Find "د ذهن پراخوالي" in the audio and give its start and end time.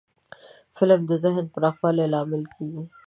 1.09-2.05